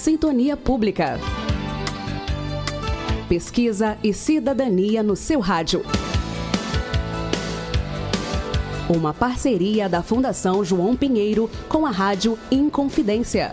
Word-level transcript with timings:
Sintonia 0.00 0.56
Pública. 0.56 1.20
Pesquisa 3.28 3.98
e 4.02 4.14
cidadania 4.14 5.02
no 5.02 5.14
seu 5.14 5.40
rádio. 5.40 5.82
Uma 8.88 9.12
parceria 9.12 9.90
da 9.90 10.02
Fundação 10.02 10.64
João 10.64 10.96
Pinheiro 10.96 11.50
com 11.68 11.84
a 11.84 11.90
Rádio 11.90 12.38
Inconfidência. 12.50 13.50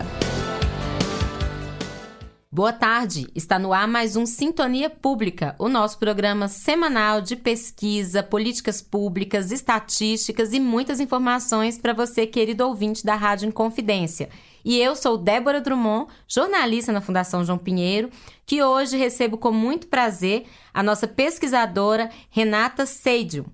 Boa 2.50 2.72
tarde, 2.72 3.28
está 3.36 3.58
no 3.58 3.74
ar 3.74 3.86
mais 3.86 4.16
um 4.16 4.24
Sintonia 4.24 4.88
Pública, 4.88 5.54
o 5.58 5.68
nosso 5.68 5.98
programa 5.98 6.48
semanal 6.48 7.20
de 7.20 7.36
pesquisa, 7.36 8.22
políticas 8.22 8.80
públicas, 8.80 9.52
estatísticas 9.52 10.54
e 10.54 10.58
muitas 10.58 10.98
informações 10.98 11.78
para 11.78 11.92
você, 11.92 12.26
querido 12.26 12.66
ouvinte 12.66 13.04
da 13.04 13.14
Rádio 13.14 13.48
Inconfidência. 13.48 14.30
E 14.64 14.78
eu 14.78 14.94
sou 14.96 15.16
Débora 15.16 15.60
Drummond, 15.60 16.10
jornalista 16.26 16.92
na 16.92 17.00
Fundação 17.00 17.44
João 17.44 17.58
Pinheiro, 17.58 18.10
que 18.44 18.62
hoje 18.62 18.96
recebo 18.96 19.38
com 19.38 19.52
muito 19.52 19.86
prazer 19.88 20.46
a 20.72 20.82
nossa 20.82 21.06
pesquisadora 21.06 22.10
Renata 22.30 22.86
Seidio. 22.86 23.46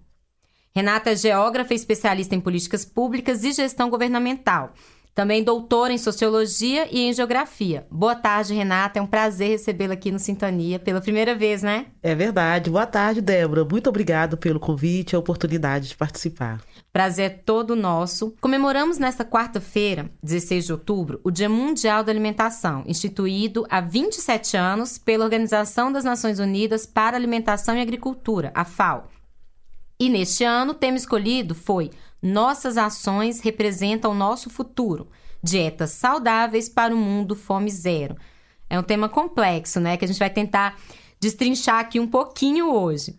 Renata 0.75 1.11
é 1.11 1.17
geógrafa 1.17 1.73
e 1.73 1.77
especialista 1.77 2.35
em 2.35 2.41
políticas 2.41 2.85
públicas 2.85 3.45
e 3.45 3.53
gestão 3.53 3.89
governamental. 3.89 4.73
Também 5.15 5.45
doutora 5.45 5.93
em 5.93 5.99
Sociologia 5.99 6.89
e 6.91 7.03
em 7.03 7.13
Geografia. 7.13 7.87
Boa 7.89 8.17
tarde, 8.17 8.53
Renata. 8.53 8.99
É 8.99 9.03
um 9.03 9.07
prazer 9.07 9.51
recebê-la 9.51 9.95
aqui 9.95 10.11
no 10.11 10.19
Sintonia 10.19 10.81
pela 10.81 11.01
primeira 11.01 11.37
vez, 11.37 11.63
né? 11.63 11.87
É 12.03 12.17
verdade. 12.17 12.69
Boa 12.69 12.85
tarde, 12.85 13.21
Débora. 13.21 13.65
Muito 13.65 13.89
obrigado 13.89 14.37
pelo 14.37 14.59
convite 14.59 15.13
e 15.13 15.17
a 15.17 15.19
oportunidade 15.21 15.91
de 15.91 15.97
participar. 15.97 16.61
Prazer 16.93 17.27
é 17.27 17.29
todo 17.29 17.77
nosso. 17.77 18.35
Comemoramos 18.41 18.99
nesta 18.99 19.25
quarta-feira, 19.25 20.11
16 20.21 20.67
de 20.67 20.73
outubro, 20.73 21.21
o 21.23 21.31
Dia 21.31 21.49
Mundial 21.49 22.03
da 22.03 22.11
Alimentação, 22.11 22.83
instituído 22.85 23.65
há 23.71 23.81
27 23.81 24.57
anos 24.57 24.99
pela 24.99 25.25
Organização 25.25 25.93
das 25.93 26.03
Nações 26.03 26.41
Unidas 26.41 26.87
para 26.87 27.17
Alimentação 27.17 27.77
e 27.77 27.81
Agricultura, 27.81 28.51
a 28.53 28.65
FAO. 28.65 29.09
E 29.99 30.09
neste 30.09 30.43
ano, 30.43 30.73
o 30.73 30.75
tema 30.75 30.97
escolhido 30.97 31.55
foi 31.55 31.91
nossas 32.25 32.79
ações 32.79 33.41
representam 33.41 34.13
o 34.13 34.15
nosso 34.15 34.49
futuro. 34.49 35.09
Dietas 35.43 35.91
saudáveis 35.91 36.71
para 36.71 36.95
o 36.95 36.97
mundo 36.97 37.37
fome 37.37 37.71
zero. 37.71 38.17
É 38.71 38.79
um 38.79 38.83
tema 38.83 39.11
complexo, 39.11 39.79
né? 39.79 39.99
Que 39.99 40.07
a 40.07 40.09
gente 40.09 40.19
vai 40.19 40.31
tentar 40.31 40.81
destrinchar 41.21 41.81
aqui 41.81 42.01
um 42.01 42.07
pouquinho 42.07 42.73
hoje. 42.73 43.15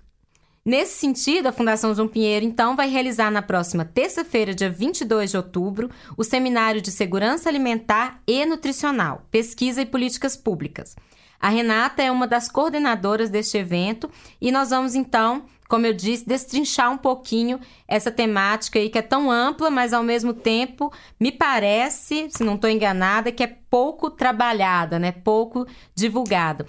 Nesse 0.66 0.97
sentido, 0.97 1.45
a 1.45 1.52
Fundação 1.52 1.94
João 1.94 2.08
Pinheiro, 2.08 2.44
então, 2.44 2.75
vai 2.75 2.89
realizar 2.89 3.30
na 3.30 3.44
próxima 3.44 3.86
terça-feira, 3.86 4.56
dia 4.56 4.72
22 4.72 5.30
de 5.30 5.38
outubro, 5.38 5.92
o 6.17 6.23
Seminário 6.23 6.81
de 6.81 6.90
Segurança 6.90 7.47
Alimentar 7.47 8.19
e 8.25 8.44
Nutricional, 8.44 9.28
Pesquisa 9.30 9.84
e 9.84 9.86
Políticas 9.86 10.36
Públicas. 10.36 10.95
A 11.40 11.50
Renata 11.50 12.02
é 12.02 12.09
uma 12.09 12.25
das 12.25 12.50
coordenadoras 12.50 13.30
deste 13.30 13.59
evento 13.59 14.09
e 14.42 14.52
nós 14.52 14.72
vamos, 14.72 14.95
então, 14.95 15.45
como 15.68 15.86
eu 15.86 15.94
disse, 15.94 16.28
destrinchar 16.28 16.92
um 16.92 16.98
pouquinho 16.98 17.60
essa 17.88 18.12
temática 18.12 18.80
aí 18.80 18.90
que 18.90 18.98
é 18.98 19.02
tão 19.02 19.32
ampla, 19.32 19.70
mas 19.70 19.94
ao 19.94 20.04
mesmo 20.04 20.34
tempo 20.34 20.92
me 21.20 21.32
parece, 21.32 22.28
se 22.30 22.44
não 22.44 22.56
estou 22.56 22.70
enganada, 22.70 23.32
que 23.32 23.44
é 23.44 23.56
pouco 23.70 24.10
trabalhada, 24.10 25.00
né? 25.00 25.12
Pouco 25.12 25.66
divulgada. 25.96 26.66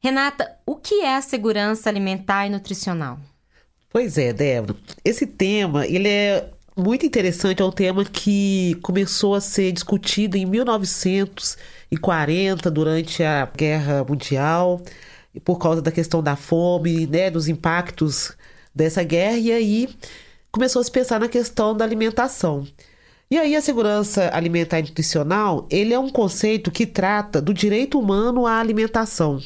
Renata, 0.00 0.56
o 0.64 0.76
que 0.76 1.02
é 1.02 1.16
a 1.16 1.22
segurança 1.22 1.90
alimentar 1.90 2.46
e 2.46 2.50
nutricional? 2.50 3.18
Pois 3.90 4.16
é, 4.16 4.32
Débora. 4.32 4.78
Esse 5.04 5.26
tema, 5.26 5.84
ele 5.86 6.08
é 6.08 6.48
muito 6.76 7.04
interessante, 7.04 7.60
é 7.60 7.64
um 7.64 7.72
tema 7.72 8.04
que 8.04 8.78
começou 8.82 9.34
a 9.34 9.40
ser 9.40 9.72
discutido 9.72 10.36
em 10.36 10.46
1940, 10.46 12.70
durante 12.70 13.20
a 13.22 13.46
Guerra 13.46 14.04
Mundial 14.04 14.80
por 15.44 15.58
causa 15.58 15.82
da 15.82 15.92
questão 15.92 16.22
da 16.22 16.36
fome, 16.36 17.06
né, 17.06 17.30
dos 17.30 17.48
impactos 17.48 18.32
dessa 18.74 19.02
guerra, 19.02 19.36
e 19.36 19.52
aí 19.52 19.88
começou 20.50 20.80
a 20.80 20.84
se 20.84 20.90
pensar 20.90 21.20
na 21.20 21.28
questão 21.28 21.76
da 21.76 21.84
alimentação. 21.84 22.66
E 23.30 23.36
aí 23.36 23.54
a 23.54 23.60
segurança 23.60 24.30
alimentar 24.32 24.78
e 24.78 24.82
nutricional, 24.82 25.66
ele 25.70 25.92
é 25.92 25.98
um 25.98 26.08
conceito 26.08 26.70
que 26.70 26.86
trata 26.86 27.42
do 27.42 27.52
direito 27.52 27.98
humano 27.98 28.46
à 28.46 28.58
alimentação. 28.58 29.38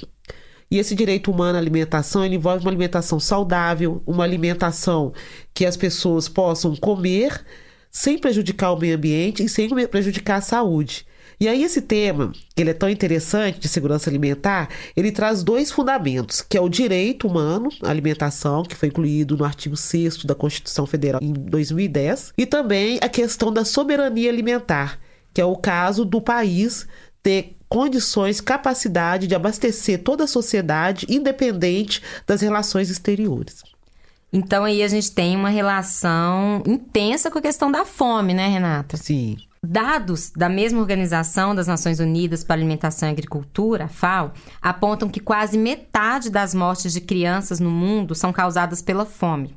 E 0.71 0.79
esse 0.79 0.95
direito 0.95 1.31
humano 1.31 1.57
à 1.57 1.61
alimentação, 1.61 2.25
ele 2.25 2.37
envolve 2.37 2.65
uma 2.65 2.71
alimentação 2.71 3.19
saudável, 3.19 4.01
uma 4.07 4.25
alimentação 4.25 5.13
que 5.53 5.67
as 5.67 5.77
pessoas 5.77 6.29
possam 6.29 6.77
comer 6.77 7.45
sem 7.91 8.17
prejudicar 8.17 8.73
o 8.73 8.79
meio 8.79 8.97
ambiente 8.97 9.45
e 9.45 9.49
sem 9.49 9.69
prejudicar 9.89 10.39
a 10.39 10.41
saúde. 10.41 11.05
E 11.41 11.49
aí 11.49 11.63
esse 11.63 11.83
tema, 11.83 12.33
ele 12.57 12.71
é 12.71 12.75
tão 12.75 12.89
interessante 12.89 13.59
de 13.59 13.69
segurança 13.69 14.09
alimentar, 14.09 14.69
ele 14.97 15.11
traz 15.11 15.43
dois 15.43 15.71
fundamentos, 15.71 16.41
que 16.41 16.57
é 16.57 16.61
o 16.61 16.69
direito 16.69 17.27
humano 17.27 17.69
à 17.83 17.91
alimentação, 17.91 18.63
que 18.63 18.77
foi 18.77 18.89
incluído 18.89 19.37
no 19.37 19.45
artigo 19.45 19.77
6 19.77 20.25
da 20.25 20.35
Constituição 20.35 20.87
Federal 20.87 21.21
em 21.23 21.33
2010, 21.33 22.33
e 22.37 22.47
também 22.47 22.99
a 23.03 23.09
questão 23.09 23.53
da 23.53 23.65
soberania 23.65 24.31
alimentar, 24.31 24.99
que 25.35 25.41
é 25.41 25.45
o 25.45 25.57
caso 25.57 26.05
do 26.05 26.21
país 26.21 26.87
ter 27.23 27.57
condições, 27.69 28.41
capacidade 28.41 29.27
de 29.27 29.35
abastecer 29.35 30.03
toda 30.03 30.25
a 30.25 30.27
sociedade, 30.27 31.07
independente 31.09 32.03
das 32.27 32.43
relações 32.43 32.91
exteriores. 32.91 33.63
Então 34.33 34.65
aí 34.65 34.83
a 34.83 34.89
gente 34.89 35.11
tem 35.13 35.37
uma 35.37 35.49
relação 35.49 36.63
intensa 36.67 37.31
com 37.31 37.39
a 37.39 37.43
questão 37.43 37.71
da 37.71 37.85
fome, 37.85 38.35
né, 38.35 38.49
Renata? 38.49 38.97
Sim. 38.97 39.37
Dados 39.65 40.33
da 40.35 40.49
mesma 40.49 40.81
Organização 40.81 41.55
das 41.55 41.69
Nações 41.69 42.01
Unidas 42.01 42.43
para 42.43 42.57
Alimentação 42.57 43.09
e 43.09 43.13
Agricultura, 43.13 43.87
FAO, 43.87 44.33
apontam 44.61 45.09
que 45.09 45.21
quase 45.21 45.57
metade 45.57 46.31
das 46.31 46.53
mortes 46.53 46.93
de 46.93 47.01
crianças 47.01 47.61
no 47.61 47.71
mundo 47.71 48.13
são 48.13 48.33
causadas 48.33 48.83
pela 48.83 49.07
fome. 49.07 49.55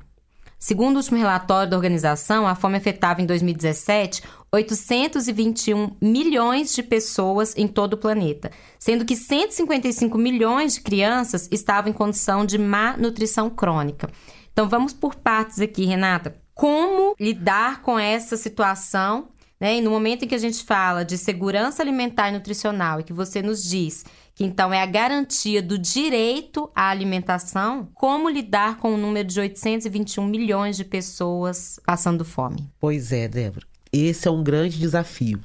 Segundo 0.59 0.95
o 0.95 0.99
último 0.99 1.17
relatório 1.17 1.71
da 1.71 1.75
organização, 1.75 2.47
a 2.47 2.53
fome 2.53 2.77
afetava 2.77 3.19
em 3.19 3.25
2017 3.25 4.21
821 4.51 5.95
milhões 5.99 6.75
de 6.75 6.83
pessoas 6.83 7.55
em 7.57 7.67
todo 7.67 7.93
o 7.93 7.97
planeta, 7.97 8.51
sendo 8.77 9.05
que 9.05 9.15
155 9.15 10.19
milhões 10.19 10.75
de 10.75 10.81
crianças 10.81 11.49
estavam 11.51 11.89
em 11.89 11.93
condição 11.93 12.45
de 12.45 12.59
má 12.59 12.95
nutrição 12.95 13.49
crônica. 13.49 14.07
Então 14.53 14.69
vamos 14.69 14.93
por 14.93 15.15
partes 15.15 15.59
aqui, 15.59 15.83
Renata. 15.83 16.35
Como 16.53 17.15
lidar 17.19 17.81
com 17.81 17.99
essa 17.99 18.37
situação 18.37 19.29
né? 19.59 19.77
E 19.77 19.81
no 19.81 19.89
momento 19.89 20.25
em 20.25 20.27
que 20.27 20.35
a 20.35 20.39
gente 20.39 20.63
fala 20.63 21.03
de 21.03 21.17
segurança 21.17 21.81
alimentar 21.81 22.29
e 22.29 22.31
nutricional 22.31 22.99
e 22.99 23.03
que 23.03 23.13
você 23.13 23.41
nos 23.41 23.63
diz 23.63 24.03
que 24.35 24.43
então 24.43 24.73
é 24.73 24.81
a 24.81 24.85
garantia 24.85 25.61
do 25.61 25.77
direito 25.77 26.69
à 26.75 26.89
alimentação, 26.89 27.87
como 27.93 28.29
lidar 28.29 28.77
com 28.77 28.93
o 28.93 28.97
número 28.97 29.27
de 29.27 29.39
821 29.39 30.25
milhões 30.25 30.75
de 30.75 30.83
pessoas 30.83 31.79
passando 31.85 32.25
fome? 32.25 32.69
Pois 32.79 33.13
é, 33.13 33.29
Débora. 33.29 33.65
Esse 33.93 34.27
é 34.27 34.31
um 34.31 34.43
grande 34.43 34.77
desafio. 34.77 35.39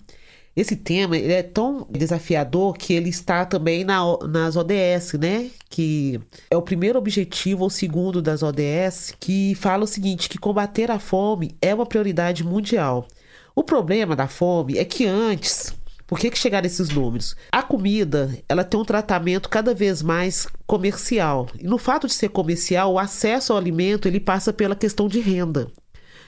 Esse 0.56 0.74
tema 0.74 1.16
ele 1.16 1.32
é 1.32 1.44
tão 1.44 1.86
desafiador 1.88 2.76
que 2.76 2.92
ele 2.92 3.08
está 3.08 3.46
também 3.46 3.84
na, 3.84 4.00
nas 4.28 4.56
ODS, 4.56 5.12
né? 5.20 5.48
Que 5.68 6.20
é 6.50 6.56
o 6.56 6.62
primeiro 6.62 6.98
objetivo 6.98 7.62
ou 7.62 7.70
segundo 7.70 8.20
das 8.20 8.42
ODS, 8.42 9.14
que 9.20 9.54
fala 9.54 9.84
o 9.84 9.86
seguinte: 9.86 10.28
que 10.28 10.36
combater 10.36 10.90
a 10.90 10.98
fome 10.98 11.56
é 11.62 11.72
uma 11.72 11.86
prioridade 11.86 12.42
mundial. 12.42 13.06
O 13.54 13.62
problema 13.62 14.14
da 14.14 14.28
fome 14.28 14.78
é 14.78 14.84
que 14.84 15.06
antes, 15.06 15.74
por 16.06 16.18
que, 16.18 16.30
que 16.30 16.38
chegaram 16.38 16.66
esses 16.66 16.88
números? 16.88 17.36
A 17.52 17.62
comida, 17.62 18.36
ela 18.48 18.64
tem 18.64 18.78
um 18.78 18.84
tratamento 18.84 19.48
cada 19.48 19.74
vez 19.74 20.02
mais 20.02 20.46
comercial. 20.66 21.48
E 21.58 21.64
no 21.64 21.78
fato 21.78 22.06
de 22.06 22.12
ser 22.12 22.30
comercial, 22.30 22.92
o 22.92 22.98
acesso 22.98 23.52
ao 23.52 23.58
alimento, 23.58 24.06
ele 24.06 24.20
passa 24.20 24.52
pela 24.52 24.76
questão 24.76 25.08
de 25.08 25.20
renda. 25.20 25.70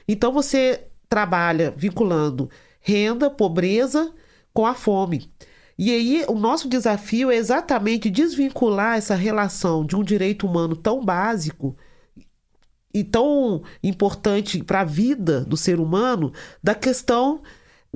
Então 0.06 0.32
você 0.32 0.84
trabalha 1.08 1.72
vinculando 1.76 2.50
renda, 2.80 3.30
pobreza 3.30 4.12
com 4.52 4.66
a 4.66 4.74
fome. 4.74 5.30
E 5.78 5.90
aí, 5.90 6.24
o 6.28 6.34
nosso 6.34 6.68
desafio 6.68 7.30
é 7.30 7.36
exatamente 7.36 8.10
desvincular 8.10 8.98
essa 8.98 9.14
relação 9.14 9.84
de 9.84 9.96
um 9.96 10.02
direito 10.02 10.46
humano 10.46 10.76
tão 10.76 11.04
básico 11.04 11.76
e 12.94 13.02
tão 13.02 13.62
importante 13.82 14.62
para 14.62 14.80
a 14.80 14.84
vida 14.84 15.40
do 15.40 15.56
ser 15.56 15.80
humano 15.80 16.32
da 16.62 16.74
questão 16.74 17.40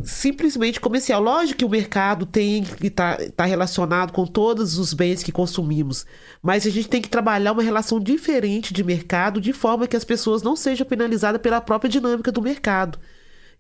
simplesmente 0.03 0.81
comercial. 0.81 1.23
Lógico 1.23 1.59
que 1.59 1.65
o 1.65 1.71
mercado 1.71 2.27
tem 2.27 2.63
que 2.63 2.89
estar 2.89 3.17
tá, 3.17 3.25
tá 3.37 3.45
relacionado 3.45 4.13
com 4.13 4.27
todos 4.27 4.79
os 4.79 4.93
bens 4.93 5.23
que 5.23 5.33
consumimos, 5.33 6.05
mas 6.43 6.67
a 6.67 6.71
gente 6.71 6.89
tem 6.89 7.01
que 7.01 7.09
trabalhar 7.09 7.53
uma 7.53 7.63
relação 7.63 7.99
diferente 7.99 8.75
de 8.75 8.85
mercado 8.85 9.41
de 9.41 9.53
forma 9.53 9.87
que 9.87 9.97
as 9.97 10.05
pessoas 10.05 10.43
não 10.43 10.55
sejam 10.55 10.87
penalizadas 10.87 11.41
pela 11.41 11.61
própria 11.61 11.89
dinâmica 11.89 12.31
do 12.31 12.43
mercado. 12.43 12.99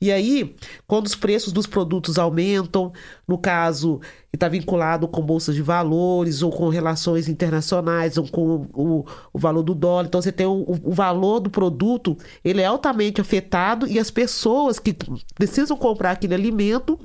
E 0.00 0.12
aí, 0.12 0.54
quando 0.87 1.06
os 1.06 1.14
preços 1.14 1.52
dos 1.52 1.66
produtos 1.66 2.19
aumentam, 2.19 2.93
no 3.26 3.38
caso 3.38 4.00
está 4.32 4.48
vinculado 4.48 5.08
com 5.08 5.22
bolsas 5.22 5.54
de 5.54 5.62
valores 5.62 6.43
ou 6.43 6.50
com 6.50 6.69
relações 6.69 7.28
internacionais 7.28 8.19
ou 8.19 8.28
com 8.28 8.69
o, 8.75 9.06
o 9.32 9.38
valor 9.38 9.62
do 9.62 9.75
dólar, 9.75 10.06
então 10.06 10.20
você 10.20 10.31
tem 10.31 10.46
o, 10.46 10.64
o 10.84 10.93
valor 10.93 11.40
do 11.40 11.48
produto, 11.48 12.16
ele 12.44 12.60
é 12.60 12.66
altamente 12.66 13.20
afetado 13.20 13.87
e 13.87 13.98
as 13.98 14.10
pessoas 14.10 14.78
que 14.78 14.94
precisam 15.34 15.76
comprar 15.76 16.10
aquele 16.10 16.34
alimento 16.34 16.99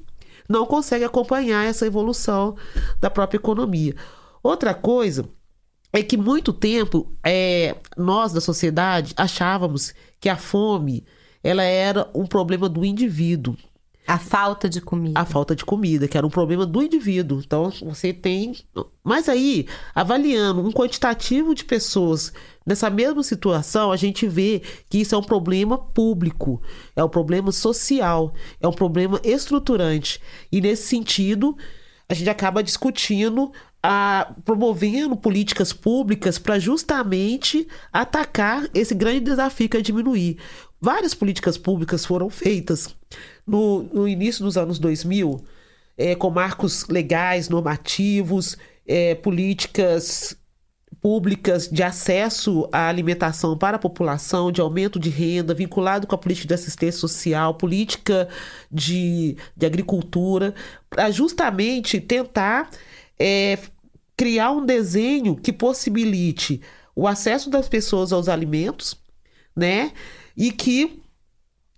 não 0.49 0.65
consegue 0.65 1.05
acompanhar 1.05 1.65
essa 1.65 1.85
evolução 1.85 2.55
da 2.99 3.09
própria 3.09 3.37
economia. 3.37 3.95
Outra 4.43 4.73
coisa 4.73 5.25
é 5.93 6.03
que 6.03 6.17
muito 6.17 6.51
tempo 6.51 7.13
é, 7.25 7.75
nós 7.95 8.33
da 8.33 8.41
sociedade 8.41 9.13
achávamos 9.15 9.93
que 10.19 10.27
a 10.27 10.35
fome 10.35 11.05
ela 11.43 11.63
era 11.63 12.09
um 12.13 12.25
problema 12.25 12.69
do 12.69 12.85
indivíduo. 12.85 13.55
A 14.07 14.17
falta 14.17 14.67
de 14.67 14.81
comida. 14.81 15.19
A 15.19 15.25
falta 15.25 15.55
de 15.55 15.63
comida, 15.63 16.07
que 16.07 16.17
era 16.17 16.25
um 16.25 16.29
problema 16.29 16.65
do 16.65 16.81
indivíduo. 16.81 17.39
Então, 17.39 17.71
você 17.81 18.11
tem. 18.11 18.55
Mas 19.03 19.29
aí, 19.29 19.67
avaliando 19.95 20.61
um 20.61 20.71
quantitativo 20.71 21.55
de 21.55 21.63
pessoas 21.63 22.33
nessa 22.65 22.89
mesma 22.89 23.23
situação, 23.23 23.91
a 23.91 23.95
gente 23.95 24.27
vê 24.27 24.61
que 24.89 24.99
isso 24.99 25.15
é 25.15 25.17
um 25.17 25.23
problema 25.23 25.77
público, 25.77 26.61
é 26.95 27.03
um 27.03 27.09
problema 27.09 27.51
social, 27.51 28.33
é 28.59 28.67
um 28.67 28.73
problema 28.73 29.19
estruturante. 29.23 30.19
E 30.51 30.59
nesse 30.59 30.87
sentido, 30.87 31.55
a 32.09 32.13
gente 32.13 32.29
acaba 32.29 32.61
discutindo 32.61 33.51
a, 33.81 34.33
promovendo 34.43 35.15
políticas 35.15 35.73
públicas 35.73 36.37
para 36.37 36.59
justamente 36.59 37.67
atacar 37.91 38.69
esse 38.73 38.93
grande 38.93 39.21
desafio 39.21 39.69
que 39.69 39.77
é 39.77 39.81
diminuir. 39.81 40.37
Várias 40.81 41.13
políticas 41.13 41.57
públicas 41.59 42.05
foram 42.05 42.29
feitas. 42.29 42.95
No, 43.45 43.83
no 43.83 44.07
início 44.07 44.43
dos 44.43 44.57
anos 44.57 44.79
2000, 44.79 45.39
é, 45.95 46.15
com 46.15 46.31
marcos 46.31 46.87
legais, 46.87 47.49
normativos, 47.49 48.57
é, 48.87 49.13
políticas 49.13 50.35
públicas 50.99 51.67
de 51.67 51.81
acesso 51.81 52.67
à 52.71 52.87
alimentação 52.87 53.57
para 53.57 53.77
a 53.77 53.79
população, 53.79 54.51
de 54.51 54.61
aumento 54.61 54.99
de 54.99 55.09
renda, 55.09 55.53
vinculado 55.53 56.05
com 56.05 56.15
a 56.15 56.17
política 56.17 56.47
de 56.47 56.53
assistência 56.53 56.99
social, 56.99 57.55
política 57.55 58.27
de, 58.71 59.37
de 59.55 59.65
agricultura, 59.65 60.53
para 60.89 61.09
justamente 61.09 61.99
tentar 61.99 62.69
é, 63.19 63.57
criar 64.15 64.51
um 64.51 64.65
desenho 64.65 65.35
que 65.35 65.53
possibilite 65.53 66.61
o 66.95 67.07
acesso 67.07 67.49
das 67.49 67.67
pessoas 67.67 68.11
aos 68.11 68.27
alimentos, 68.27 69.00
né? 69.55 69.91
E 70.35 70.51
que 70.51 71.01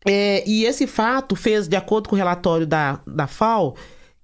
é, 0.05 0.47
e 0.47 0.65
esse 0.65 0.85
fato 0.85 1.35
fez, 1.35 1.67
de 1.67 1.75
acordo 1.75 2.09
com 2.09 2.15
o 2.15 2.17
relatório 2.17 2.67
da, 2.67 2.99
da 3.07 3.27
FAO, 3.27 3.75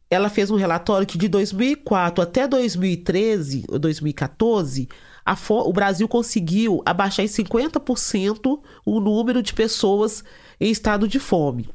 ela 0.09 0.29
fez 0.29 0.51
um 0.51 0.55
relatório 0.55 1.07
que 1.07 1.17
de 1.17 1.27
2004 1.27 2.23
até 2.23 2.47
2013 2.47 3.65
ou 3.69 3.79
2014, 3.79 4.89
a, 5.25 5.37
o 5.49 5.71
Brasil 5.71 6.07
conseguiu 6.07 6.81
abaixar 6.85 7.23
em 7.23 7.29
50% 7.29 8.59
o 8.85 8.99
número 8.99 9.41
de 9.41 9.53
pessoas 9.53 10.23
em 10.59 10.71
estado 10.71 11.07
de 11.07 11.19
fome, 11.19 11.69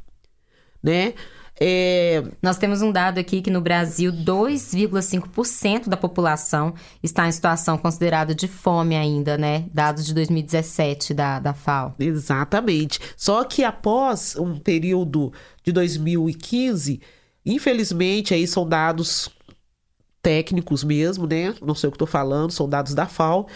né? 0.82 1.14
É... 1.60 2.24
Nós 2.42 2.56
temos 2.56 2.82
um 2.82 2.90
dado 2.90 3.18
aqui 3.18 3.40
que 3.40 3.50
no 3.50 3.60
Brasil 3.60 4.12
2,5% 4.12 5.88
da 5.88 5.96
população 5.96 6.74
está 7.02 7.28
em 7.28 7.32
situação 7.32 7.78
considerada 7.78 8.34
de 8.34 8.48
fome 8.48 8.96
ainda, 8.96 9.38
né? 9.38 9.66
Dados 9.72 10.04
de 10.06 10.14
2017 10.14 11.14
da, 11.14 11.38
da 11.38 11.54
FAO. 11.54 11.94
Exatamente. 11.98 12.98
Só 13.16 13.44
que 13.44 13.62
após 13.62 14.36
um 14.36 14.58
período 14.58 15.32
de 15.62 15.72
2015 15.72 17.00
Infelizmente, 17.44 18.32
aí 18.32 18.46
são 18.46 18.66
dados 18.66 19.28
técnicos 20.22 20.82
mesmo, 20.82 21.26
né? 21.26 21.54
Não 21.60 21.74
sei 21.74 21.88
o 21.88 21.90
que 21.90 21.96
estou 21.96 22.08
falando, 22.08 22.50
são 22.50 22.68
dados 22.68 22.94
da 22.94 23.06
FAO. 23.06 23.46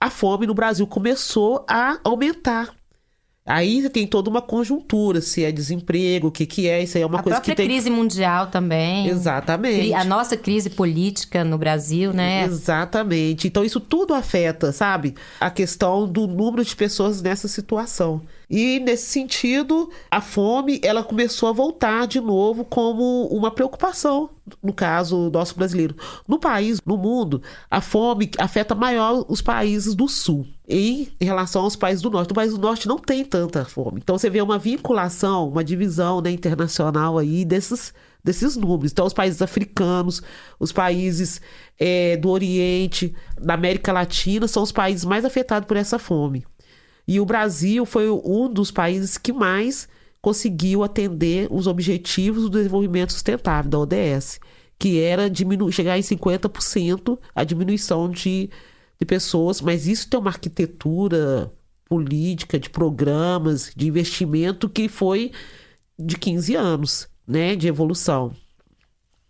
A 0.00 0.10
fome 0.10 0.46
no 0.46 0.54
Brasil 0.54 0.86
começou 0.86 1.64
a 1.68 1.98
aumentar. 2.02 2.74
Aí 3.46 3.88
tem 3.90 4.08
toda 4.08 4.28
uma 4.28 4.42
conjuntura, 4.42 5.20
se 5.20 5.44
é 5.44 5.52
desemprego, 5.52 6.26
o 6.28 6.30
que, 6.32 6.44
que 6.44 6.68
é, 6.68 6.82
isso 6.82 6.96
aí 6.96 7.04
é 7.04 7.06
uma 7.06 7.20
a 7.20 7.22
coisa 7.22 7.40
que 7.40 7.54
tem... 7.54 7.64
A 7.64 7.68
crise 7.68 7.88
mundial 7.88 8.48
também. 8.48 9.06
Exatamente. 9.06 9.94
A 9.94 10.04
nossa 10.04 10.36
crise 10.36 10.68
política 10.68 11.44
no 11.44 11.56
Brasil, 11.56 12.12
né? 12.12 12.44
Exatamente. 12.44 13.46
Então 13.46 13.64
isso 13.64 13.78
tudo 13.78 14.14
afeta, 14.14 14.72
sabe? 14.72 15.14
A 15.38 15.48
questão 15.48 16.08
do 16.08 16.26
número 16.26 16.64
de 16.64 16.74
pessoas 16.74 17.22
nessa 17.22 17.46
situação. 17.46 18.20
E 18.50 18.80
nesse 18.80 19.06
sentido, 19.06 19.90
a 20.10 20.20
fome 20.20 20.80
ela 20.82 21.02
começou 21.04 21.48
a 21.48 21.52
voltar 21.52 22.06
de 22.06 22.20
novo 22.20 22.64
como 22.64 23.26
uma 23.26 23.50
preocupação, 23.50 24.30
no 24.62 24.72
caso 24.72 25.30
nosso 25.30 25.56
brasileiro. 25.56 25.96
No 26.26 26.38
país, 26.38 26.80
no 26.84 26.96
mundo, 26.96 27.42
a 27.70 27.80
fome 27.80 28.30
afeta 28.38 28.74
maior 28.74 29.24
os 29.28 29.40
países 29.40 29.94
do 29.94 30.08
sul 30.08 30.46
em 30.68 31.08
relação 31.20 31.62
aos 31.62 31.76
países 31.76 32.02
do 32.02 32.10
norte. 32.10 32.32
O 32.32 32.34
país 32.34 32.52
do 32.52 32.58
norte 32.58 32.88
não 32.88 32.98
tem 32.98 33.24
tanta 33.24 33.64
fome. 33.64 34.00
Então 34.02 34.18
você 34.18 34.28
vê 34.28 34.42
uma 34.42 34.58
vinculação, 34.58 35.48
uma 35.48 35.62
divisão 35.62 36.20
né, 36.20 36.30
internacional 36.30 37.18
aí 37.18 37.44
desses 37.44 37.92
desses 38.26 38.56
números. 38.56 38.90
Então, 38.90 39.06
os 39.06 39.12
países 39.12 39.40
africanos, 39.40 40.20
os 40.58 40.72
países 40.72 41.40
é, 41.78 42.16
do 42.16 42.28
Oriente, 42.28 43.14
da 43.40 43.54
América 43.54 43.92
Latina, 43.92 44.48
são 44.48 44.64
os 44.64 44.72
países 44.72 45.04
mais 45.04 45.24
afetados 45.24 45.68
por 45.68 45.76
essa 45.76 45.96
fome. 45.96 46.44
E 47.06 47.20
o 47.20 47.24
Brasil 47.24 47.86
foi 47.86 48.10
um 48.10 48.52
dos 48.52 48.72
países 48.72 49.16
que 49.16 49.32
mais 49.32 49.88
conseguiu 50.20 50.82
atender 50.82 51.46
os 51.52 51.68
objetivos 51.68 52.42
do 52.42 52.50
desenvolvimento 52.50 53.12
sustentável, 53.12 53.70
da 53.70 53.78
ODS, 53.78 54.40
que 54.76 55.00
era 55.00 55.30
diminu 55.30 55.70
chegar 55.70 55.96
em 55.96 56.02
50% 56.02 57.16
a 57.32 57.44
diminuição 57.44 58.10
de, 58.10 58.50
de 58.98 59.06
pessoas, 59.06 59.60
mas 59.60 59.86
isso 59.86 60.08
tem 60.08 60.18
uma 60.18 60.30
arquitetura 60.30 61.52
política, 61.84 62.58
de 62.58 62.68
programas, 62.68 63.72
de 63.74 63.86
investimento 63.86 64.68
que 64.68 64.88
foi 64.88 65.30
de 65.98 66.18
15 66.18 66.54
anos, 66.54 67.08
né, 67.26 67.56
de 67.56 67.68
evolução. 67.68 68.34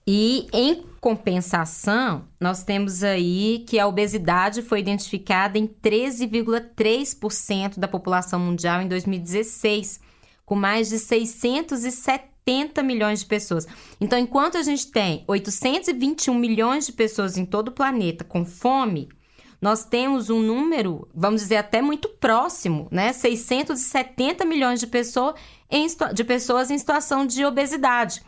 E 0.06 0.46
em 0.52 0.84
compensação, 1.00 2.28
nós 2.40 2.62
temos 2.62 3.02
aí 3.02 3.64
que 3.66 3.76
a 3.78 3.88
obesidade 3.88 4.62
foi 4.62 4.80
identificada 4.80 5.58
em 5.58 5.66
13,3% 5.66 7.78
da 7.78 7.88
população 7.88 8.38
mundial 8.38 8.80
em 8.80 8.88
2016, 8.88 10.00
com 10.44 10.54
mais 10.54 10.88
de 10.88 11.00
670 11.00 12.82
milhões 12.84 13.20
de 13.20 13.26
pessoas. 13.26 13.66
Então, 14.00 14.16
enquanto 14.16 14.56
a 14.56 14.62
gente 14.62 14.92
tem 14.92 15.24
821 15.26 16.32
milhões 16.34 16.86
de 16.86 16.92
pessoas 16.92 17.36
em 17.36 17.44
todo 17.44 17.66
o 17.68 17.72
planeta 17.72 18.22
com 18.22 18.44
fome, 18.44 19.08
nós 19.60 19.84
temos 19.84 20.30
um 20.30 20.40
número, 20.40 21.08
vamos 21.14 21.40
dizer, 21.42 21.56
até 21.56 21.80
muito 21.80 22.08
próximo, 22.08 22.88
né? 22.90 23.12
670 23.12 24.44
milhões 24.44 24.80
de, 24.80 24.86
pessoa 24.86 25.34
em, 25.70 25.86
de 26.12 26.24
pessoas 26.24 26.70
em 26.70 26.78
situação 26.78 27.26
de 27.26 27.44
obesidade. 27.44 28.22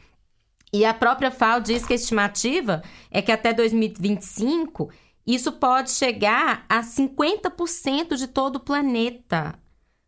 E 0.72 0.84
a 0.84 0.92
própria 0.92 1.30
FAO 1.30 1.60
diz 1.60 1.86
que 1.86 1.92
a 1.92 1.96
estimativa 1.96 2.82
é 3.10 3.22
que 3.22 3.32
até 3.32 3.52
2025 3.52 4.90
isso 5.26 5.52
pode 5.52 5.90
chegar 5.90 6.64
a 6.68 6.80
50% 6.80 8.16
de 8.16 8.26
todo 8.26 8.56
o 8.56 8.60
planeta. 8.60 9.58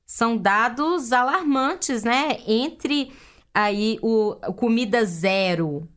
São 0.07 0.37
dados 0.37 1.13
alarmantes, 1.13 2.03
né? 2.03 2.39
Entre 2.47 3.13
aí 3.55 3.99
o, 4.03 4.35
comida 4.57 5.05
zero 5.05 5.89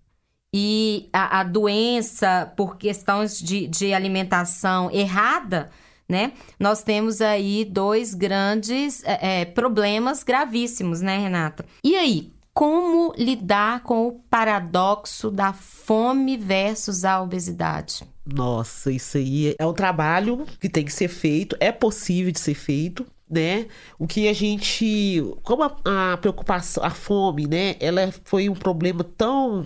e 0.54 1.10
a, 1.12 1.40
a, 1.40 1.44
doença 1.44 2.54
por 2.56 2.78
questões 2.78 3.40
de, 3.40 3.68
de 3.68 3.94
alimentação 3.94 4.92
errada, 4.92 5.72
né? 6.08 6.34
Nós 6.60 6.84
temos 6.84 7.22
aí 7.22 7.66
dois 7.66 8.14
grandes 8.14 9.04
é, 9.04 9.42
é 9.42 9.46
problemas 9.46 10.22
gravíssimos, 10.22 11.02
né, 11.02 11.18
Renata? 11.18 11.66
E 11.84 11.96
aí, 11.96 12.32
como 12.54 13.14
lidar 13.18 13.82
com 13.82 14.08
o 14.08 14.12
paradoxo 14.30 15.32
da 15.32 15.54
fome 15.54 16.38
versus 16.38 17.04
a 17.04 17.20
obesidade? 17.20 18.04
Nossa, 18.26 18.92
isso 18.92 19.18
aí 19.18 19.56
é 19.58 19.66
um 19.66 19.74
trabalho 19.74 20.46
que 20.60 20.70
tem 20.70 20.86
que 20.86 20.94
ser 20.94 21.08
feito, 21.08 21.58
é 21.60 21.72
possível 21.72 22.32
de 22.32 22.40
ser 22.40 22.54
feito, 22.54 23.06
né? 23.30 23.66
O 23.98 24.06
que 24.06 24.28
a 24.28 24.34
gente, 24.34 25.24
como 25.42 25.64
a, 25.64 26.14
a 26.14 26.18
preocupação, 26.18 26.84
a 26.84 26.92
fome, 26.92 27.48
né? 27.48 27.76
Ela 27.80 28.14
foi 28.24 28.48
um 28.48 28.54
problema 28.54 29.04
tão 29.04 29.66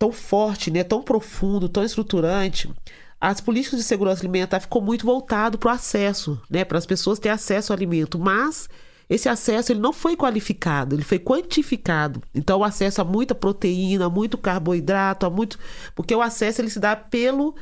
tão 0.00 0.10
forte, 0.10 0.70
né? 0.70 0.82
Tão 0.82 1.02
profundo, 1.02 1.68
tão 1.68 1.84
estruturante. 1.84 2.72
As 3.20 3.38
políticas 3.38 3.78
de 3.78 3.84
segurança 3.84 4.22
alimentar 4.22 4.58
ficou 4.58 4.80
muito 4.80 5.04
voltado 5.04 5.58
para 5.58 5.68
o 5.68 5.74
acesso, 5.74 6.40
né? 6.48 6.64
Para 6.64 6.78
as 6.78 6.86
pessoas 6.86 7.18
terem 7.18 7.34
acesso 7.34 7.70
ao 7.70 7.76
alimento, 7.76 8.18
mas 8.18 8.66
esse 9.10 9.28
acesso 9.28 9.72
ele 9.72 9.80
não 9.80 9.92
foi 9.92 10.16
qualificado, 10.16 10.96
ele 10.96 11.02
foi 11.02 11.18
quantificado. 11.18 12.22
Então 12.34 12.60
o 12.60 12.64
acesso 12.64 13.02
a 13.02 13.04
muita 13.04 13.34
proteína, 13.34 14.08
muito 14.08 14.38
carboidrato, 14.38 15.26
a 15.26 15.30
muito, 15.30 15.58
porque 15.94 16.14
o 16.14 16.22
acesso 16.22 16.62
ele 16.62 16.70
se 16.70 16.80
dá 16.80 16.96
pelo 16.96 17.54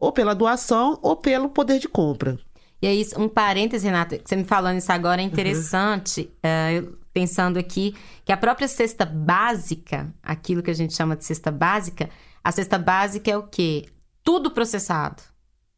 ou 0.00 0.10
pela 0.12 0.34
doação 0.34 0.98
ou 1.02 1.14
pelo 1.14 1.50
poder 1.50 1.78
de 1.78 1.88
compra. 1.88 2.38
E 2.82 2.86
aí, 2.86 3.06
um 3.16 3.28
parêntese, 3.28 3.86
Renata, 3.86 4.20
você 4.22 4.34
me 4.34 4.44
falando 4.44 4.78
isso 4.78 4.90
agora 4.90 5.22
é 5.22 5.24
interessante. 5.24 6.28
Uhum. 6.44 6.88
Uh, 6.88 6.96
pensando 7.12 7.58
aqui 7.58 7.94
que 8.24 8.32
a 8.32 8.36
própria 8.36 8.66
cesta 8.66 9.04
básica, 9.06 10.12
aquilo 10.22 10.62
que 10.62 10.70
a 10.70 10.74
gente 10.74 10.94
chama 10.94 11.14
de 11.14 11.24
cesta 11.24 11.50
básica, 11.50 12.10
a 12.42 12.50
cesta 12.50 12.78
básica 12.78 13.30
é 13.30 13.36
o 13.36 13.44
quê? 13.44 13.86
Tudo 14.24 14.50
processado 14.50 15.22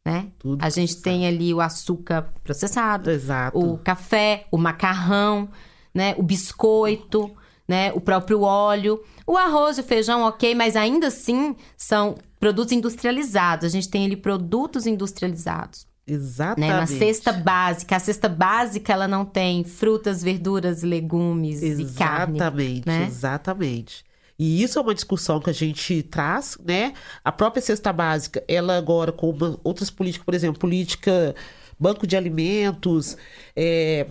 né? 0.05 0.27
Tudo 0.37 0.63
a 0.63 0.69
gente 0.69 1.01
tem 1.01 1.25
ali 1.25 1.51
o 1.51 1.59
açúcar 1.59 2.31
processado, 2.43 3.09
Exato. 3.09 3.57
o 3.57 3.79
café, 3.79 4.45
o 4.51 4.57
macarrão, 4.57 5.49
né? 5.93 6.13
O 6.17 6.21
biscoito, 6.21 7.35
né? 7.67 7.91
O 7.93 7.99
próprio 7.99 8.41
óleo, 8.41 9.03
o 9.25 9.35
arroz 9.35 9.79
e 9.79 9.81
o 9.81 9.83
feijão, 9.83 10.21
ok, 10.21 10.53
mas 10.53 10.75
ainda 10.75 11.07
assim 11.07 11.55
são 11.75 12.15
produtos 12.39 12.71
industrializados. 12.71 13.65
A 13.65 13.69
gente 13.69 13.89
tem 13.89 14.05
ali 14.05 14.15
produtos 14.15 14.85
industrializados. 14.85 15.87
Exatamente. 16.07 16.71
Né? 16.71 16.79
Na 16.79 16.87
cesta 16.87 17.33
básica. 17.33 17.95
A 17.95 17.99
cesta 17.99 18.29
básica, 18.29 18.93
ela 18.93 19.07
não 19.07 19.25
tem 19.25 19.63
frutas, 19.63 20.21
verduras, 20.21 20.83
legumes 20.83 21.63
exatamente, 21.63 21.91
e 21.91 21.97
carne. 21.97 22.37
Exatamente, 22.37 22.87
né? 22.87 23.05
exatamente. 23.07 24.05
E 24.37 24.61
isso 24.61 24.77
é 24.77 24.81
uma 24.81 24.93
discussão 24.93 25.39
que 25.39 25.49
a 25.49 25.53
gente 25.53 26.03
traz, 26.03 26.57
né? 26.63 26.93
A 27.23 27.31
própria 27.31 27.61
cesta 27.61 27.93
básica, 27.93 28.43
ela 28.47 28.77
agora 28.77 29.11
com 29.11 29.29
uma, 29.29 29.57
outras 29.63 29.89
políticas, 29.89 30.25
por 30.25 30.33
exemplo, 30.33 30.59
política 30.59 31.33
banco 31.79 32.05
de 32.05 32.15
alimentos, 32.17 33.17
é, 33.55 34.07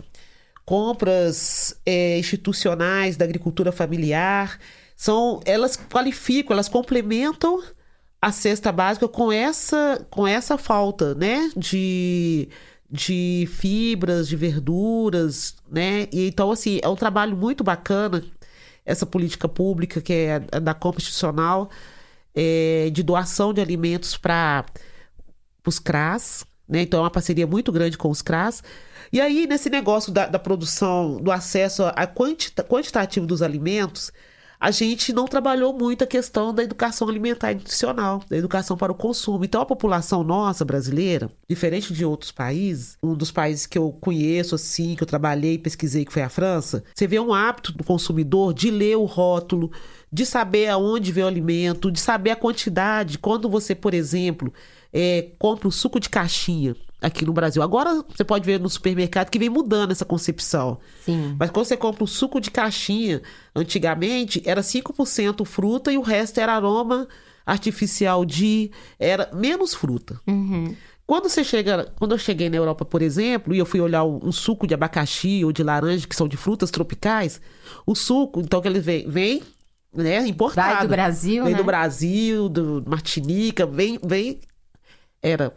compras 0.65 1.79
é, 1.85 2.19
institucionais 2.19 3.17
da 3.17 3.25
agricultura 3.25 3.71
familiar, 3.71 4.59
são 4.97 5.41
elas 5.45 5.77
qualificam, 5.77 6.55
elas 6.55 6.69
complementam 6.69 7.63
a 8.25 8.33
cesta 8.33 8.73
básica 8.73 9.07
com 9.07 9.31
essa 9.31 10.07
com 10.09 10.27
essa 10.27 10.57
falta, 10.57 11.15
né, 11.15 11.51
de 11.55 12.49
de 12.91 13.47
fibras, 13.53 14.29
de 14.29 14.37
verduras, 14.37 15.57
né? 15.71 16.09
E 16.11 16.29
então 16.29 16.51
assim, 16.51 16.81
é 16.83 16.89
um 16.89 16.97
trabalho 16.97 17.37
muito 17.37 17.63
bacana 17.63 18.25
essa 18.87 19.05
política 19.05 19.47
pública 19.47 20.01
que 20.01 20.13
é 20.13 20.41
da 20.61 20.73
compra 20.73 21.03
institucional 21.03 21.71
é, 22.35 22.89
de 22.91 23.03
doação 23.03 23.53
de 23.53 23.61
alimentos 23.61 24.17
para 24.17 24.65
os 25.67 25.79
CRAS, 25.79 26.47
né? 26.67 26.81
Então 26.81 27.01
é 27.01 27.03
uma 27.03 27.11
parceria 27.11 27.47
muito 27.47 27.71
grande 27.71 27.99
com 27.99 28.09
os 28.09 28.23
CRAS. 28.23 28.63
E 29.13 29.21
aí, 29.21 29.47
nesse 29.47 29.69
negócio 29.69 30.11
da, 30.11 30.27
da 30.27 30.39
produção, 30.39 31.19
do 31.21 31.31
acesso 31.31 31.85
a 31.85 32.07
quantita, 32.07 32.65
quantitativo 32.65 33.27
dos 33.27 33.43
alimentos, 33.43 34.11
a 34.59 34.71
gente 34.71 35.13
não 35.13 35.27
trabalhou 35.27 35.73
muito 35.73 36.05
a 36.05 36.07
questão 36.07 36.55
da 36.55 36.63
educação 36.63 37.09
alimentar 37.09 37.53
e 37.53 37.57
nutricional, 37.57 38.23
da 38.29 38.37
educação 38.37 38.77
para 38.77 38.93
o 38.93 38.95
consumo. 38.95 39.45
Então, 39.45 39.61
a 39.61 39.67
população 39.67 40.23
nossa 40.25 40.65
brasileira, 40.65 41.31
diferente 41.49 41.93
de 41.93 42.05
outros 42.05 42.33
países, 42.33 42.97
um 43.03 43.15
dos 43.15 43.31
países 43.31 43.67
que 43.67 43.79
eu 43.79 43.93
conheço, 43.93 44.55
assim, 44.55 44.95
que 44.95 45.03
eu 45.03 45.07
trabalhei 45.07 45.55
e 45.55 45.59
pesquisei, 45.59 46.05
que 46.05 46.13
foi 46.13 46.23
a 46.23 46.29
França, 46.29 46.85
você 46.95 47.07
vê 47.07 47.19
um 47.19 47.35
hábito 47.35 47.73
do 47.73 47.85
consumidor 47.85 48.55
de 48.55 48.71
ler 48.71 48.97
o 48.97 49.05
rótulo, 49.05 49.71
de 50.13 50.25
saber 50.25 50.69
aonde 50.69 51.13
vem 51.13 51.25
o 51.25 51.29
alimento, 51.29 51.91
de 51.91 52.01
saber 52.01 52.31
a 52.31 52.37
quantidade. 52.37 53.19
Quando 53.19 53.49
você, 53.49 53.75
por 53.75 53.93
exemplo, 53.93 54.53
é, 54.93 55.31
compra 55.39 55.69
o 55.69 55.73
suco 55.73 55.99
de 55.99 56.09
caixinha 56.09 56.77
aqui 57.05 57.25
no 57.25 57.33
Brasil. 57.33 57.63
Agora 57.63 58.03
você 58.09 58.25
pode 58.25 58.47
ver 58.47 58.59
no 58.59 58.69
supermercado 58.69 59.29
que 59.29 59.39
vem 59.39 59.51
mudando 59.51 59.93
essa 59.93 60.05
concepção. 60.05 60.79
Sim. 61.05 61.37
Mas 61.39 61.51
quando 61.51 61.67
você 61.67 61.77
compra 61.77 62.03
o 62.03 62.07
suco 62.07 62.41
de 62.41 62.51
caixinha, 62.51 63.21
antigamente 63.55 64.43
era 64.47 64.63
5% 64.63 65.45
fruta 65.45 65.93
e 65.93 65.99
o 65.99 66.03
resto 66.03 66.41
era 66.41 66.55
aroma 66.55 67.07
artificial 67.45 68.25
de. 68.25 68.71
era 68.99 69.29
menos 69.35 69.75
fruta. 69.75 70.19
Uhum. 70.27 70.75
Quando 71.07 71.29
você 71.29 71.45
chega, 71.45 71.93
quando 71.99 72.13
eu 72.13 72.19
cheguei 72.19 72.49
na 72.49 72.57
Europa, 72.57 72.87
por 72.87 73.03
exemplo, 73.03 73.55
e 73.55 73.59
eu 73.59 73.67
fui 73.67 73.79
olhar 73.79 74.05
um, 74.05 74.21
um, 74.23 74.33
suco 74.33 74.67
de 74.67 74.73
abacaxi 74.73 75.45
ou 75.45 75.53
de 75.53 75.63
laranja, 75.63 76.07
que 76.07 76.17
são 76.17 76.27
de 76.27 76.39
frutas 76.39 76.71
tropicais, 76.71 77.43
o 77.85 77.95
suco, 77.95 78.41
então 78.41 78.63
que 78.63 78.69
ele 78.69 78.81
vem, 78.81 79.07
vem 79.07 79.43
né, 79.95 80.27
importado. 80.27 80.75
Vai 80.77 80.83
do 80.87 80.89
Brasil, 80.89 81.45
Vem 81.45 81.53
né? 81.53 81.59
do 81.59 81.65
Brasil, 81.65 82.49
do 82.49 82.83
Martinica, 82.87 83.67
vem, 83.67 83.99
vem 84.03 84.41
era 85.23 85.53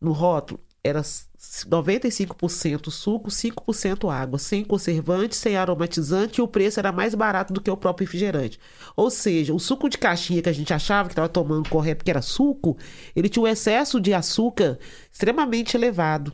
no 0.00 0.12
rótulo 0.12 0.60
era 0.88 1.02
95% 1.02 2.90
suco, 2.90 3.30
5% 3.30 4.12
água, 4.12 4.38
sem 4.38 4.64
conservante, 4.64 5.36
sem 5.36 5.56
aromatizante 5.56 6.40
e 6.40 6.42
o 6.42 6.48
preço 6.48 6.80
era 6.80 6.90
mais 6.90 7.14
barato 7.14 7.52
do 7.52 7.60
que 7.60 7.70
o 7.70 7.76
próprio 7.76 8.06
refrigerante. 8.06 8.58
Ou 8.96 9.10
seja, 9.10 9.54
o 9.54 9.58
suco 9.60 9.88
de 9.88 9.98
caixinha 9.98 10.42
que 10.42 10.48
a 10.48 10.52
gente 10.52 10.74
achava 10.74 11.08
que 11.08 11.12
estava 11.12 11.28
tomando 11.28 11.68
correto, 11.68 11.98
porque 11.98 12.10
era 12.10 12.22
suco, 12.22 12.76
ele 13.14 13.28
tinha 13.28 13.42
um 13.42 13.46
excesso 13.46 14.00
de 14.00 14.12
açúcar 14.12 14.78
extremamente 15.12 15.76
elevado. 15.76 16.32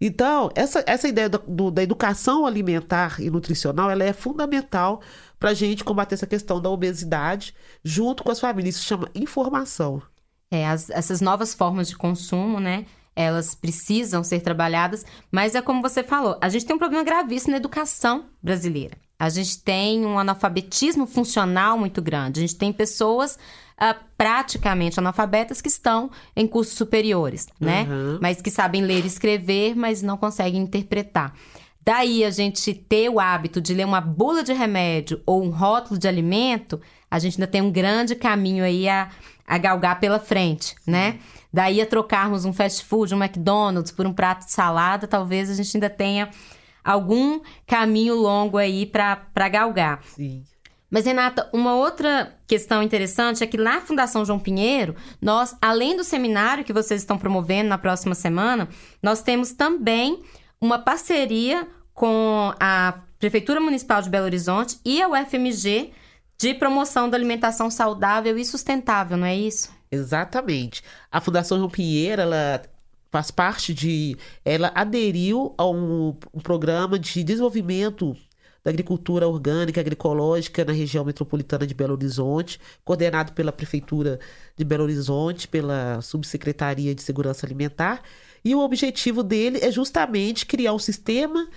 Então, 0.00 0.50
essa, 0.54 0.84
essa 0.86 1.08
ideia 1.08 1.28
da, 1.28 1.38
do, 1.38 1.70
da 1.70 1.82
educação 1.82 2.46
alimentar 2.46 3.20
e 3.20 3.30
nutricional 3.30 3.90
ela 3.90 4.04
é 4.04 4.12
fundamental 4.12 5.00
para 5.38 5.50
a 5.50 5.54
gente 5.54 5.82
combater 5.82 6.14
essa 6.14 6.26
questão 6.26 6.60
da 6.60 6.70
obesidade 6.70 7.54
junto 7.82 8.22
com 8.22 8.30
as 8.30 8.38
famílias. 8.38 8.76
Isso 8.76 8.84
chama 8.84 9.10
informação. 9.14 10.00
É, 10.50 10.66
as, 10.66 10.88
essas 10.90 11.20
novas 11.20 11.52
formas 11.52 11.88
de 11.88 11.96
consumo, 11.96 12.60
né? 12.60 12.86
Elas 13.20 13.52
precisam 13.52 14.22
ser 14.22 14.38
trabalhadas, 14.38 15.04
mas 15.28 15.56
é 15.56 15.60
como 15.60 15.82
você 15.82 16.04
falou, 16.04 16.38
a 16.40 16.48
gente 16.48 16.64
tem 16.64 16.76
um 16.76 16.78
problema 16.78 17.02
gravíssimo 17.02 17.50
na 17.50 17.56
educação 17.56 18.26
brasileira. 18.40 18.96
A 19.18 19.28
gente 19.28 19.58
tem 19.60 20.06
um 20.06 20.16
analfabetismo 20.16 21.04
funcional 21.04 21.76
muito 21.76 22.00
grande. 22.00 22.38
A 22.38 22.42
gente 22.42 22.54
tem 22.54 22.72
pessoas 22.72 23.34
uh, 23.34 23.98
praticamente 24.16 25.00
analfabetas 25.00 25.60
que 25.60 25.66
estão 25.66 26.12
em 26.36 26.46
cursos 26.46 26.76
superiores, 26.76 27.48
né? 27.58 27.88
Uhum. 27.90 28.18
Mas 28.22 28.40
que 28.40 28.52
sabem 28.52 28.82
ler 28.82 29.02
e 29.02 29.08
escrever, 29.08 29.74
mas 29.74 30.00
não 30.00 30.16
conseguem 30.16 30.62
interpretar. 30.62 31.34
Daí 31.84 32.24
a 32.24 32.30
gente 32.30 32.72
ter 32.72 33.08
o 33.08 33.18
hábito 33.18 33.60
de 33.60 33.74
ler 33.74 33.86
uma 33.86 34.00
bula 34.00 34.44
de 34.44 34.52
remédio 34.52 35.20
ou 35.26 35.42
um 35.42 35.50
rótulo 35.50 35.98
de 35.98 36.06
alimento, 36.06 36.80
a 37.10 37.18
gente 37.18 37.34
ainda 37.34 37.50
tem 37.50 37.62
um 37.62 37.72
grande 37.72 38.14
caminho 38.14 38.62
aí 38.62 38.88
a, 38.88 39.08
a 39.44 39.58
galgar 39.58 39.98
pela 39.98 40.20
frente, 40.20 40.76
né? 40.86 41.18
Daí 41.52 41.80
a 41.80 41.86
trocarmos 41.86 42.44
um 42.44 42.52
fast 42.52 42.84
food, 42.84 43.14
um 43.14 43.22
McDonald's 43.22 43.90
por 43.92 44.06
um 44.06 44.12
prato 44.12 44.44
de 44.44 44.52
salada, 44.52 45.06
talvez 45.06 45.50
a 45.50 45.54
gente 45.54 45.76
ainda 45.76 45.88
tenha 45.88 46.30
algum 46.84 47.40
caminho 47.66 48.14
longo 48.14 48.56
aí 48.56 48.86
para 48.86 49.48
galgar. 49.48 50.02
Sim. 50.04 50.44
Mas, 50.90 51.04
Renata, 51.04 51.48
uma 51.52 51.74
outra 51.74 52.34
questão 52.46 52.82
interessante 52.82 53.44
é 53.44 53.46
que 53.46 53.58
lá 53.58 53.74
na 53.74 53.80
Fundação 53.82 54.24
João 54.24 54.38
Pinheiro, 54.38 54.96
nós, 55.20 55.54
além 55.60 55.94
do 55.96 56.02
seminário 56.02 56.64
que 56.64 56.72
vocês 56.72 57.02
estão 57.02 57.18
promovendo 57.18 57.68
na 57.68 57.76
próxima 57.76 58.14
semana, 58.14 58.68
nós 59.02 59.20
temos 59.20 59.52
também 59.52 60.22
uma 60.58 60.78
parceria 60.78 61.68
com 61.92 62.54
a 62.58 62.94
Prefeitura 63.18 63.60
Municipal 63.60 64.00
de 64.00 64.08
Belo 64.08 64.24
Horizonte 64.24 64.78
e 64.84 65.02
a 65.02 65.08
UFMG 65.08 65.92
de 66.38 66.54
promoção 66.54 67.10
da 67.10 67.16
alimentação 67.16 67.70
saudável 67.70 68.38
e 68.38 68.44
sustentável, 68.44 69.16
não 69.16 69.26
é 69.26 69.36
isso? 69.36 69.76
Exatamente. 69.90 70.82
A 71.10 71.20
Fundação 71.20 71.58
João 71.58 71.70
Pinheiro, 71.70 72.22
ela 72.22 72.62
faz 73.10 73.30
parte 73.30 73.72
de. 73.72 74.16
Ela 74.44 74.70
aderiu 74.74 75.54
a 75.56 75.66
um, 75.66 76.16
um 76.32 76.40
programa 76.40 76.98
de 76.98 77.24
desenvolvimento 77.24 78.16
da 78.62 78.70
agricultura 78.70 79.26
orgânica, 79.26 79.80
agroecológica 79.80 80.64
na 80.64 80.72
região 80.72 81.04
metropolitana 81.04 81.66
de 81.66 81.74
Belo 81.74 81.94
Horizonte, 81.94 82.60
coordenado 82.84 83.32
pela 83.32 83.52
Prefeitura 83.52 84.18
de 84.56 84.64
Belo 84.64 84.84
Horizonte, 84.84 85.48
pela 85.48 86.00
Subsecretaria 86.02 86.94
de 86.94 87.02
Segurança 87.02 87.46
Alimentar. 87.46 88.02
E 88.44 88.54
o 88.54 88.60
objetivo 88.60 89.22
dele 89.22 89.58
é 89.62 89.70
justamente 89.70 90.44
criar 90.44 90.74
um 90.74 90.78
sistema 90.78 91.48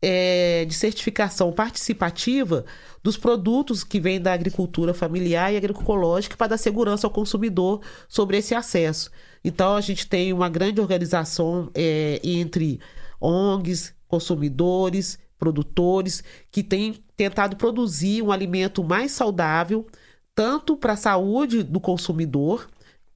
é, 0.00 0.64
de 0.64 0.74
certificação 0.74 1.52
participativa 1.52 2.64
dos 3.02 3.16
produtos 3.16 3.82
que 3.82 4.00
vêm 4.00 4.20
da 4.20 4.32
agricultura 4.32 4.92
familiar 4.92 5.52
e 5.52 5.56
agroecológica 5.56 6.36
para 6.36 6.48
dar 6.48 6.58
segurança 6.58 7.06
ao 7.06 7.12
consumidor 7.12 7.80
sobre 8.08 8.36
esse 8.36 8.54
acesso. 8.54 9.10
Então, 9.44 9.76
a 9.76 9.80
gente 9.80 10.06
tem 10.06 10.32
uma 10.32 10.48
grande 10.48 10.80
organização 10.80 11.70
é, 11.74 12.20
entre 12.22 12.80
ONGs, 13.20 13.94
consumidores, 14.08 15.18
produtores, 15.38 16.22
que 16.50 16.62
tem 16.62 17.04
tentado 17.16 17.56
produzir 17.56 18.22
um 18.22 18.32
alimento 18.32 18.82
mais 18.82 19.12
saudável, 19.12 19.86
tanto 20.34 20.76
para 20.76 20.94
a 20.94 20.96
saúde 20.96 21.62
do 21.62 21.80
consumidor, 21.80 22.68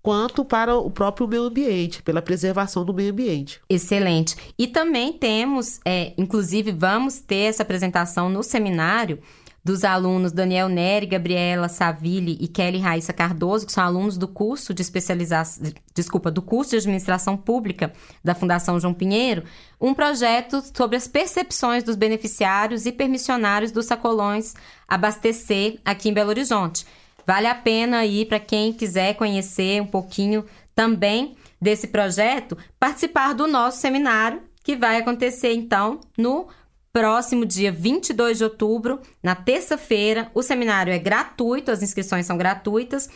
quanto 0.02 0.44
para 0.44 0.76
o 0.76 0.90
próprio 0.90 1.28
meio 1.28 1.44
ambiente, 1.44 2.02
pela 2.02 2.22
preservação 2.22 2.84
do 2.84 2.94
meio 2.94 3.12
ambiente. 3.12 3.60
Excelente. 3.68 4.36
E 4.58 4.66
também 4.66 5.12
temos, 5.12 5.78
é, 5.84 6.12
inclusive, 6.16 6.72
vamos 6.72 7.20
ter 7.20 7.48
essa 7.48 7.62
apresentação 7.62 8.28
no 8.28 8.42
seminário 8.42 9.18
dos 9.62 9.84
alunos 9.84 10.32
Daniel 10.32 10.68
Neri, 10.68 11.06
Gabriela 11.06 11.68
Saville 11.68 12.38
e 12.40 12.48
Kelly 12.48 12.78
Raíssa 12.78 13.12
Cardoso, 13.12 13.66
que 13.66 13.72
são 13.72 13.84
alunos 13.84 14.16
do 14.16 14.26
curso 14.26 14.72
de 14.72 14.80
especialização, 14.80 15.70
desculpa, 15.94 16.30
do 16.30 16.40
curso 16.40 16.70
de 16.70 16.76
administração 16.78 17.36
pública 17.36 17.92
da 18.24 18.34
Fundação 18.34 18.80
João 18.80 18.94
Pinheiro, 18.94 19.44
um 19.78 19.92
projeto 19.92 20.62
sobre 20.74 20.96
as 20.96 21.06
percepções 21.06 21.84
dos 21.84 21.94
beneficiários 21.94 22.86
e 22.86 22.92
permissionários 22.92 23.70
dos 23.70 23.84
sacolões 23.84 24.54
abastecer 24.88 25.78
aqui 25.84 26.08
em 26.08 26.14
Belo 26.14 26.30
Horizonte. 26.30 26.86
Vale 27.26 27.46
a 27.46 27.54
pena 27.54 27.98
aí 27.98 28.24
para 28.24 28.40
quem 28.40 28.72
quiser 28.72 29.14
conhecer 29.14 29.80
um 29.80 29.86
pouquinho 29.86 30.44
também 30.74 31.36
desse 31.60 31.88
projeto, 31.88 32.56
participar 32.78 33.34
do 33.34 33.46
nosso 33.46 33.78
seminário, 33.78 34.42
que 34.62 34.76
vai 34.76 34.96
acontecer 34.96 35.52
então 35.52 36.00
no 36.16 36.48
próximo 36.92 37.46
dia 37.46 37.70
22 37.70 38.38
de 38.38 38.44
outubro, 38.44 39.00
na 39.22 39.34
terça-feira. 39.34 40.30
O 40.34 40.42
seminário 40.42 40.92
é 40.92 40.98
gratuito, 40.98 41.70
as 41.70 41.82
inscrições 41.82 42.26
são 42.26 42.36
gratuitas. 42.36 43.08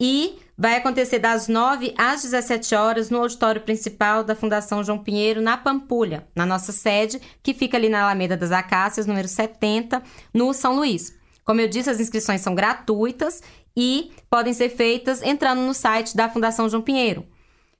e 0.00 0.38
vai 0.56 0.76
acontecer 0.76 1.18
das 1.18 1.48
9 1.48 1.92
às 1.98 2.22
17 2.22 2.72
horas 2.74 3.10
no 3.10 3.18
auditório 3.18 3.60
principal 3.60 4.22
da 4.22 4.36
Fundação 4.36 4.84
João 4.84 5.02
Pinheiro, 5.02 5.42
na 5.42 5.56
Pampulha, 5.56 6.24
na 6.36 6.46
nossa 6.46 6.70
sede, 6.70 7.20
que 7.42 7.52
fica 7.52 7.76
ali 7.76 7.88
na 7.88 8.02
Alameda 8.02 8.36
das 8.36 8.52
Acácias, 8.52 9.06
número 9.06 9.26
70, 9.26 10.00
no 10.32 10.52
São 10.52 10.76
Luís. 10.76 11.16
Como 11.48 11.60
eu 11.62 11.66
disse, 11.66 11.88
as 11.88 11.98
inscrições 11.98 12.42
são 12.42 12.54
gratuitas 12.54 13.42
e 13.74 14.12
podem 14.28 14.52
ser 14.52 14.68
feitas 14.68 15.22
entrando 15.22 15.62
no 15.62 15.72
site 15.72 16.14
da 16.14 16.28
Fundação 16.28 16.68
João 16.68 16.82
Pinheiro, 16.82 17.24